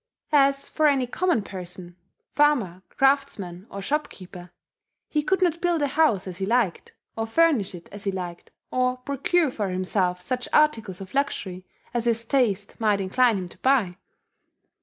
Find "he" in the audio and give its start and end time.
5.07-5.21, 6.39-6.45, 8.05-8.11